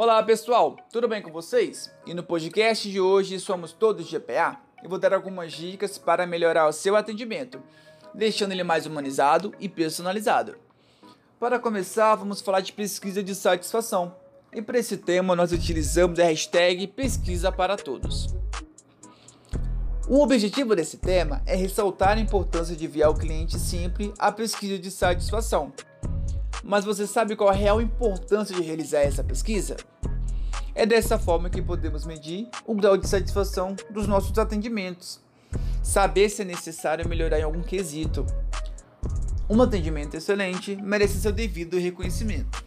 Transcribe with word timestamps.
Olá 0.00 0.22
pessoal, 0.22 0.76
tudo 0.92 1.08
bem 1.08 1.20
com 1.20 1.32
vocês? 1.32 1.90
E 2.06 2.14
no 2.14 2.22
podcast 2.22 2.88
de 2.88 3.00
hoje 3.00 3.40
somos 3.40 3.72
todos 3.72 4.08
GPA 4.08 4.56
e 4.80 4.86
vou 4.86 4.96
dar 4.96 5.12
algumas 5.12 5.52
dicas 5.52 5.98
para 5.98 6.24
melhorar 6.24 6.68
o 6.68 6.72
seu 6.72 6.94
atendimento, 6.94 7.60
deixando 8.14 8.52
ele 8.52 8.62
mais 8.62 8.86
humanizado 8.86 9.52
e 9.58 9.68
personalizado. 9.68 10.54
Para 11.40 11.58
começar, 11.58 12.14
vamos 12.14 12.40
falar 12.40 12.60
de 12.60 12.72
pesquisa 12.72 13.24
de 13.24 13.34
satisfação. 13.34 14.14
E 14.52 14.62
para 14.62 14.78
esse 14.78 14.98
tema 14.98 15.34
nós 15.34 15.50
utilizamos 15.50 16.20
a 16.20 16.26
hashtag 16.26 16.86
pesquisa 16.86 17.50
para 17.50 17.76
todos. 17.76 18.32
O 20.08 20.22
objetivo 20.22 20.76
desse 20.76 20.98
tema 20.98 21.42
é 21.44 21.56
ressaltar 21.56 22.18
a 22.18 22.20
importância 22.20 22.76
de 22.76 22.84
enviar 22.84 23.10
o 23.10 23.18
cliente 23.18 23.58
sempre 23.58 24.14
à 24.16 24.30
pesquisa 24.30 24.78
de 24.78 24.92
satisfação. 24.92 25.72
Mas 26.68 26.84
você 26.84 27.06
sabe 27.06 27.34
qual 27.34 27.48
a 27.48 27.54
real 27.54 27.80
importância 27.80 28.54
de 28.54 28.60
realizar 28.60 29.00
essa 29.00 29.24
pesquisa? 29.24 29.74
É 30.74 30.84
dessa 30.84 31.18
forma 31.18 31.48
que 31.48 31.62
podemos 31.62 32.04
medir 32.04 32.46
o 32.66 32.74
grau 32.74 32.94
de 32.94 33.08
satisfação 33.08 33.74
dos 33.90 34.06
nossos 34.06 34.38
atendimentos, 34.38 35.18
saber 35.82 36.28
se 36.28 36.42
é 36.42 36.44
necessário 36.44 37.08
melhorar 37.08 37.40
em 37.40 37.42
algum 37.42 37.62
quesito. 37.62 38.26
Um 39.48 39.62
atendimento 39.62 40.14
excelente 40.14 40.76
merece 40.76 41.18
seu 41.18 41.32
devido 41.32 41.78
reconhecimento. 41.78 42.62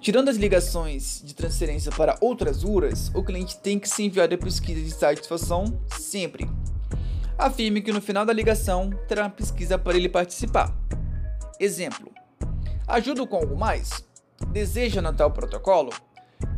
Tirando 0.00 0.28
as 0.28 0.36
ligações 0.36 1.20
de 1.24 1.34
transferência 1.34 1.90
para 1.90 2.16
outras 2.20 2.62
URAs, 2.62 3.10
o 3.16 3.24
cliente 3.24 3.58
tem 3.58 3.80
que 3.80 3.88
se 3.88 4.04
enviar 4.04 4.32
a 4.32 4.38
pesquisa 4.38 4.80
de 4.80 4.92
satisfação 4.92 5.76
sempre. 5.88 6.48
Afirme 7.36 7.82
que 7.82 7.90
no 7.90 8.00
final 8.00 8.24
da 8.24 8.32
ligação 8.32 8.90
terá 9.08 9.24
uma 9.24 9.30
pesquisa 9.30 9.76
para 9.76 9.96
ele 9.96 10.08
participar. 10.08 10.72
Exemplo: 11.58 12.12
Ajudo 12.86 13.26
com 13.26 13.36
algo 13.36 13.56
mais? 13.56 14.04
Deseja 14.48 15.00
anotar 15.00 15.26
o 15.26 15.30
protocolo? 15.30 15.90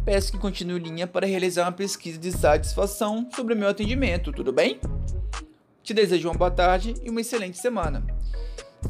Peço 0.04 0.32
que 0.32 0.38
continue 0.38 0.80
linha 0.80 1.06
para 1.06 1.26
realizar 1.26 1.64
uma 1.64 1.72
pesquisa 1.72 2.18
de 2.18 2.32
satisfação 2.32 3.28
sobre 3.34 3.54
meu 3.54 3.68
atendimento, 3.68 4.32
tudo 4.32 4.52
bem? 4.52 4.80
Te 5.82 5.94
desejo 5.94 6.28
uma 6.28 6.34
boa 6.34 6.50
tarde 6.50 6.94
e 7.02 7.10
uma 7.10 7.20
excelente 7.20 7.58
semana. 7.58 8.04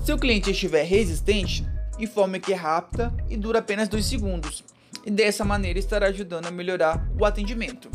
Se 0.03 0.12
o 0.12 0.19
cliente 0.19 0.50
estiver 0.50 0.84
resistente, 0.84 1.67
informe 1.98 2.41
que 2.41 2.53
é 2.53 2.56
rápida 2.56 3.12
e 3.28 3.37
dura 3.37 3.59
apenas 3.59 3.89
2 3.89 4.05
segundos, 4.05 4.65
e 5.05 5.11
dessa 5.11 5.45
maneira 5.45 5.78
estará 5.78 6.06
ajudando 6.06 6.47
a 6.47 6.50
melhorar 6.50 7.06
o 7.19 7.25
atendimento. 7.25 7.91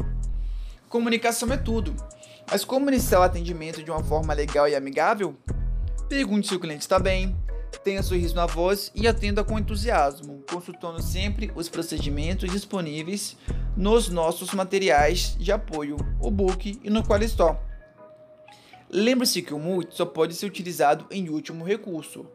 Comunicação 0.88 1.52
é 1.52 1.58
tudo, 1.58 1.96
mas 2.50 2.64
como 2.64 2.90
iniciar 2.90 3.22
o 3.22 3.24
atendimento 3.24 3.82
de 3.82 3.90
uma 3.90 4.04
forma 4.04 4.34
legal 4.34 4.68
e 4.68 4.76
amigável? 4.76 5.36
Pergunte 6.08 6.48
se 6.48 6.56
o 6.56 6.60
cliente 6.60 6.82
está 6.82 7.00
bem, 7.00 7.36
tenha 7.84 8.02
sorriso 8.02 8.36
na 8.36 8.46
voz 8.46 8.92
e 8.96 9.08
atenda 9.08 9.44
com 9.44 9.60
entusiasmo, 9.60 10.44
consultando 10.50 11.02
sempre 11.02 11.52
os 11.56 11.68
procedimentos 11.68 12.50
disponíveis 12.50 13.38
nos 13.76 14.10
nossos 14.10 14.54
materiais 14.54 15.36
de 15.38 15.52
apoio, 15.52 15.98
o 16.20 16.32
book 16.32 16.80
e 16.82 16.90
no 16.90 17.04
Qualistore. 17.04 17.58
Lembre-se 18.90 19.42
que 19.42 19.54
o 19.54 19.60
multi 19.60 19.96
só 19.96 20.06
pode 20.06 20.34
ser 20.36 20.46
utilizado 20.46 21.06
em 21.12 21.30
último 21.30 21.66
recurso, 21.66 22.26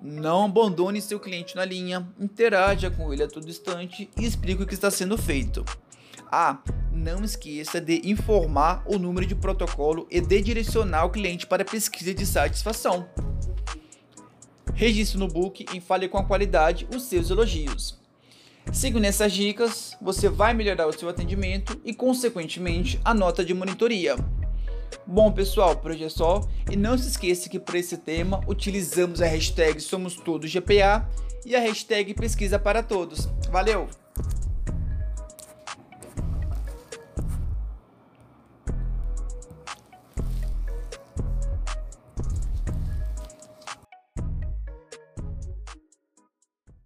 não 0.00 0.44
abandone 0.44 1.00
seu 1.00 1.18
cliente 1.18 1.56
na 1.56 1.64
linha, 1.64 2.06
interaja 2.18 2.90
com 2.90 3.12
ele 3.12 3.22
a 3.22 3.28
todo 3.28 3.48
instante 3.48 4.10
e 4.18 4.24
explique 4.24 4.62
o 4.62 4.66
que 4.66 4.74
está 4.74 4.90
sendo 4.90 5.16
feito. 5.16 5.64
Ah, 6.30 6.58
não 6.92 7.24
esqueça 7.24 7.80
de 7.80 8.02
informar 8.04 8.82
o 8.86 8.98
número 8.98 9.26
de 9.26 9.34
protocolo 9.34 10.06
e 10.10 10.20
de 10.20 10.40
direcionar 10.40 11.04
o 11.04 11.10
cliente 11.10 11.46
para 11.46 11.64
pesquisa 11.64 12.14
de 12.14 12.26
satisfação. 12.26 13.08
Registre 14.82 15.16
no 15.16 15.28
book 15.28 15.64
e 15.72 15.80
fale 15.80 16.08
com 16.08 16.18
a 16.18 16.24
qualidade 16.24 16.88
os 16.92 17.04
seus 17.04 17.30
elogios. 17.30 17.96
Seguindo 18.72 19.04
essas 19.04 19.32
dicas, 19.32 19.96
você 20.02 20.28
vai 20.28 20.52
melhorar 20.52 20.88
o 20.88 20.92
seu 20.92 21.08
atendimento 21.08 21.80
e, 21.84 21.94
consequentemente, 21.94 23.00
a 23.04 23.14
nota 23.14 23.44
de 23.44 23.54
monitoria. 23.54 24.16
Bom, 25.06 25.30
pessoal, 25.30 25.76
por 25.76 25.92
hoje 25.92 26.02
é 26.02 26.08
só. 26.08 26.40
E 26.68 26.74
não 26.74 26.98
se 26.98 27.10
esqueça 27.10 27.48
que 27.48 27.60
para 27.60 27.78
esse 27.78 27.96
tema 27.96 28.40
utilizamos 28.48 29.22
a 29.22 29.26
hashtag 29.26 29.78
Somos 29.78 30.16
Todos 30.16 30.52
GPA 30.52 31.08
e 31.46 31.54
a 31.54 31.60
hashtag 31.60 32.12
Pesquisa 32.12 32.58
para 32.58 32.82
Todos. 32.82 33.28
Valeu! 33.52 34.01